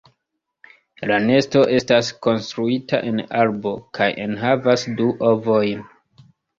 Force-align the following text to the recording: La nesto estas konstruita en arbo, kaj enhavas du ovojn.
La 1.11 1.19
nesto 1.25 1.61
estas 1.81 2.09
konstruita 2.29 3.03
en 3.13 3.23
arbo, 3.45 3.77
kaj 4.01 4.11
enhavas 4.27 4.91
du 4.99 5.15
ovojn. 5.35 5.91